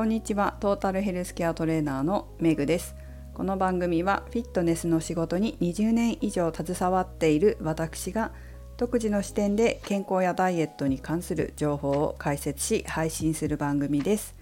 [0.00, 0.56] こんにちは。
[0.60, 2.94] トータルヘルスケアトレーナーのメグです。
[3.34, 8.32] この番組はフィットネスの仕事に20年以上携わっている私が
[8.78, 14.34] 独自の視点で健康やダイエットに関する情報を解説し配信する番組です。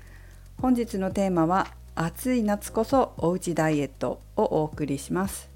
[0.63, 1.67] 本日のテーマは
[1.97, 5.51] 暑い夏こそおうちダイエットをお送りします。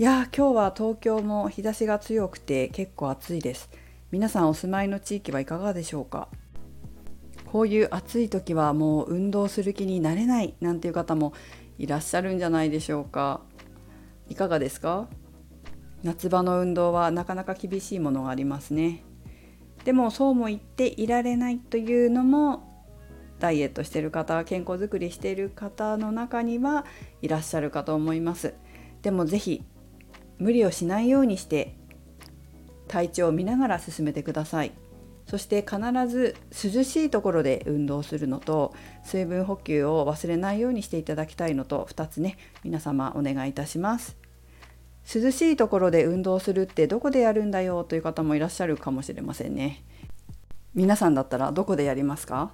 [0.00, 3.70] いや今日は東京も日差しが強くて結構暑いです。
[4.10, 6.26] 皆さんお住まいの地域はいかがでしょうか？
[7.50, 11.32] こういう暑い時はもう運動する気になれないなんていう方も
[11.78, 13.40] いらっしゃるんじゃないでしょうか。
[14.28, 15.08] いかがですか？
[16.04, 19.02] 夏場の運動はなかなか厳しいものがありますね。
[19.84, 22.84] でもそうも言っていられないというのも
[23.40, 26.84] ダイエットしてる方健康づくりしている方の中には
[27.22, 28.54] いらっしゃるかと思います。
[29.02, 29.64] でも是非
[30.38, 31.74] 無理をしないようにして
[32.86, 34.72] 体調を見ながら進めてください。
[35.30, 44.16] そして必ず涼しいところで運動するのと水分補給を忘れないようにしていただきたいのと2つね皆様お願いいたします。
[45.14, 49.84] 涼しいところで運動するってどこでやるんだよという方もいらっしゃるかもしれませんね。
[50.74, 52.52] 皆さんだったらどこでやりますか？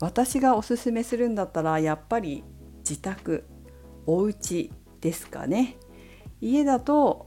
[0.00, 2.42] 私がおすすめするんだったらやっぱり
[2.78, 3.44] 自宅
[4.06, 5.76] お家ですかね。
[6.40, 7.26] 家だと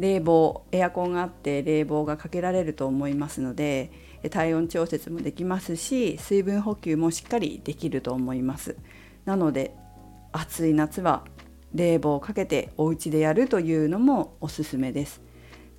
[0.00, 3.92] 冷房エアコンがあって冷房がかけられると思いますので
[4.30, 8.76] 体温調節もできますし水分補給もしっかりできると思います。
[9.26, 9.74] なので
[10.32, 11.24] 暑い夏は
[11.74, 15.20] 冷房をかけてお家でやるというのもおすすめです。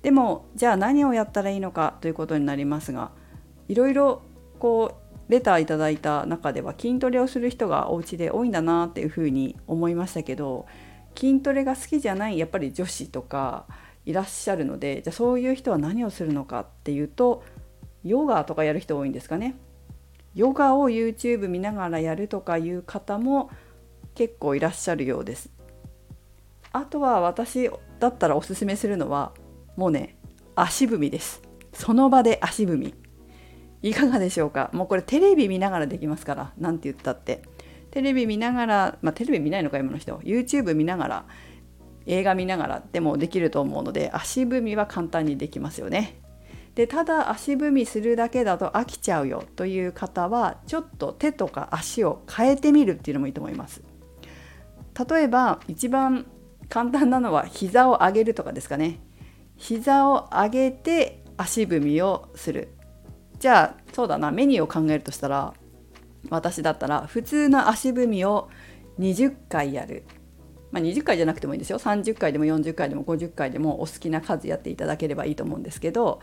[0.02, 3.10] でもじゃあ何をやったらいいのかということになりますが
[3.68, 4.22] いろいろ
[4.60, 10.66] こうレターいただいた中では筋トレをする人がお家で多いんだなっていうふうに思いましたけど
[11.16, 13.66] 筋トレが好きじゃないやっぱり女子とか
[14.04, 17.44] いらっしゃるのでじゃあそういう人は何をするのかっていうと
[18.04, 19.54] ヨガとかやる人多いんですかね。
[20.34, 23.50] ヨガを YouTube 見ながらやるとかいう方も
[24.14, 25.50] 結構いらっしゃるようです。
[26.72, 29.32] あとは私だったらおすすめするのは
[29.76, 30.16] もうね
[30.56, 31.42] 足踏みです。
[31.72, 32.94] その場で足踏み。
[33.82, 37.42] いかがでしょうかもうこれテレビ見ながらできますから何て言ったって。
[37.92, 41.24] テレビ見ながら、まあ、テレビ見ないのか今の人 YouTube 見ながら
[42.06, 46.20] 映画見ながらでもできると思うので足踏みは簡単にできますよね。
[46.74, 53.82] でただ足踏みするだけだと飽きちゃうよという方はちょっと手とか足を変えてみるっていうのもいいと思います。
[55.08, 56.26] 例えば一番
[56.68, 59.00] 簡単なのは膝を上げるとかですかね。
[59.56, 62.68] 膝を上げて足踏みをする。
[63.38, 65.52] じゃあそうだなメニューを考えるとしたら
[66.30, 68.48] 私だったら普通の足踏みを
[68.98, 70.04] 20回やる
[70.72, 71.78] まあ、20回じゃなくてもいいですよ。
[71.78, 76.20] 30回でも40回でも50回でもお好きな数やっていただければいいと思うんですけど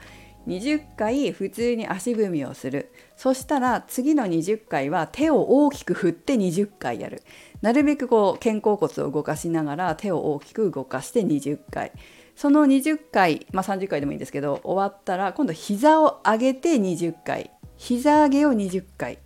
[0.47, 2.91] 20回普通に足踏みをする。
[3.15, 7.21] そしたら次の20回は手を大きく振って20回やる。
[7.61, 11.91] なるべくこう肩甲骨を動かしながら手を大きく動かして20回。
[12.35, 17.51] その20回、まあ、30回でもいいんですけど終わったら今度膝を上げて20回。
[17.75, 19.19] 膝上げを20回。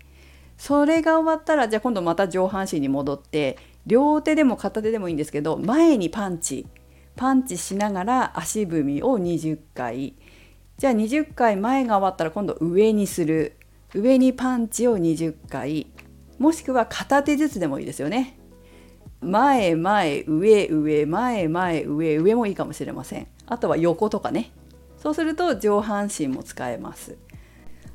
[0.57, 6.67] それが終わったらじゃあ今度また上半身に戻って両手でも片手でもいいんですけど前にパンチ。
[7.15, 10.15] パンチしながら足踏みを20回。
[10.77, 13.57] じゃあ20回前が終わったら今度上にする。
[13.93, 15.87] 上にパンチを20回。
[16.39, 18.39] もしくは片手ずつでもいいですよね。
[19.21, 23.27] 前前上上前前上上もいいかもしれません。
[23.45, 24.51] あとは横とかね。
[24.97, 27.17] そうすると上半身も使えます。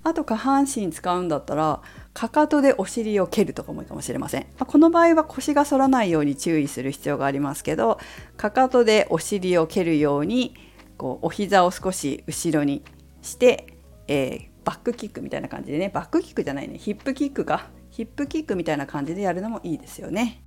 [0.08, 1.82] あと下半身使うんだったら
[2.14, 7.98] かかとでお尻を蹴るとかもいいかもしれません、まあ、この場合は腰が反らないように注意する必要がありますけど
[8.36, 10.54] かかとでお尻を蹴るように
[10.98, 12.82] こうお膝を少し後ろに
[13.22, 13.66] して、
[14.08, 15.88] えー、バックキックみたいな感じでね。
[15.88, 16.76] バックキックじゃないね。
[16.76, 17.68] ヒップキックか。
[17.90, 20.42] ヒップキックみたいな感じでやるのもいいですよね。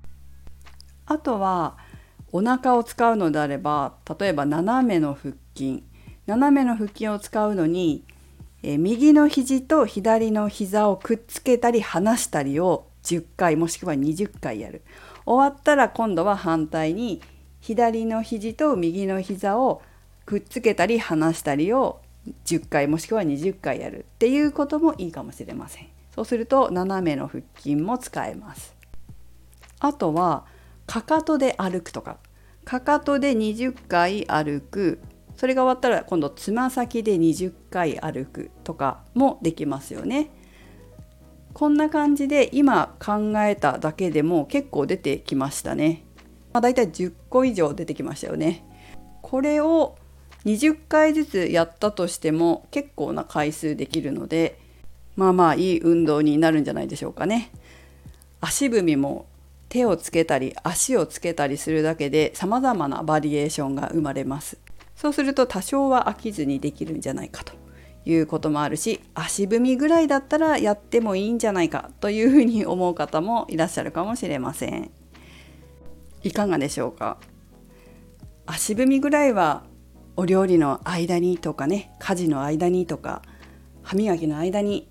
[1.06, 1.78] あとは
[2.32, 5.84] お腹を使うのであれば例えば斜めの腹筋。
[6.28, 8.04] 斜めの腹筋を使うのに
[8.64, 14.82] え右の肘と左の膝をくっつけたり離したりを10回もしくは20回やる。
[15.26, 17.22] 終わったら今度は反対に
[17.60, 19.82] 左の肘と右の膝を
[20.26, 22.02] くっつけたり離したりを
[22.46, 25.88] 10回もしくは20回やるっていうこともいいかもしれません。
[26.16, 28.76] そうすると斜めの腹筋も使えます。
[29.80, 30.46] あとは
[30.86, 32.18] かかとで歩くとか。
[32.64, 35.00] かかとで20回歩く。
[35.42, 40.30] それが終わったら今度つま先で20回歩くとかもできますよね。
[41.56, 46.04] こんな感じで今考えただけでも結構出てきましたね。
[46.54, 48.64] まあ、だいたい10個以上出てきましたよね。
[49.24, 49.96] これを
[50.46, 54.60] 20回ずつやったとしても結構な回数できるので
[55.16, 57.50] まあまあいい運動になるんじゃないでしょうかね。
[58.42, 59.26] 足踏みも
[59.70, 64.60] 手をつけたり足をつけたりするだけで様々なバリエーションが生まれます。
[65.02, 67.54] そうすると多少は飽きずにできるんじゃないかと
[68.06, 74.92] いうこともあるし足踏みぐらいだったらやってもいいんじゃないかというふうに思う方もいらっしゃるかもしれません。
[76.22, 77.18] いかがでしょうか？
[78.46, 79.64] 足踏みぐらいは
[80.18, 83.24] お料理の間にとかね家事の間にとか
[83.82, 84.88] 歯磨きの間に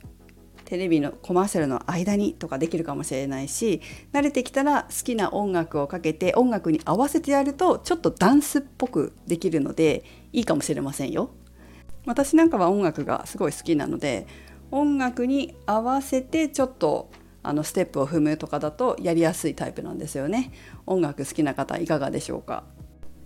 [0.70, 3.80] テレビのコマーシャルの間にとかできるかもしれないし
[4.12, 11.30] 慣れてきたら好きな音楽をかけて音楽に合わせてやるとちょっとダンスっぽくできるのでいいかもしれませんよ。
[12.06, 14.28] 私なんかは音楽がすごい好きなので
[14.70, 17.10] 音楽に合わせてちょっと
[17.42, 20.52] あのステップを踏むとかだとやりやすいタイプなんですよね。
[20.86, 22.62] 音楽好きな方いかがでしょうか？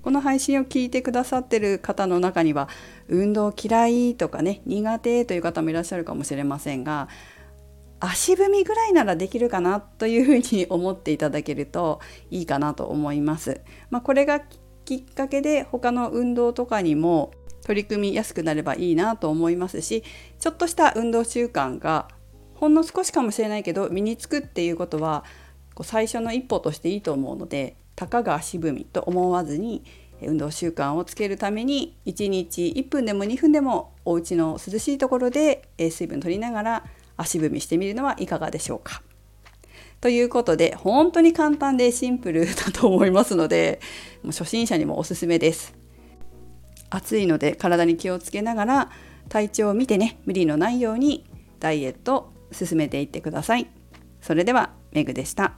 [0.01, 2.69] この配信を聞いてくださってる方の中には
[3.09, 7.09] 運動嫌いとかね苦手という方もいらっしゃるかもしれませんが
[8.11, 13.61] 足踏みぐらいならできるかなというふうに思っていただけるといいかなと思います。
[13.91, 14.41] まあ、これが
[14.85, 17.33] きっかけで他の運動とかにも
[17.65, 20.05] 取り組みやすくなればいいなと思いますし
[20.39, 22.09] ちょっとした運動習慣が
[22.55, 25.25] ほんの少しかもしれないけど身につくっていうことは
[25.83, 29.83] 最初の一歩としていいと思うのでたかが足踏みと思わずに
[30.21, 36.85] 運動習慣をつけるために1日1分でも2分でもお家の涼しいところで水分取りながら
[37.17, 39.03] 足踏みしてみるのはいかがでしょうか？
[40.01, 43.81] ということで本当に簡単でシンプルだと思いますので
[44.23, 45.75] もう初心者にもおすすめです。
[46.91, 48.91] 暑いので体に気をつけながら
[49.29, 51.25] 体調を見てね無理のないように
[51.59, 53.67] ダイエット進めていってください。
[54.21, 55.55] それではメグでした。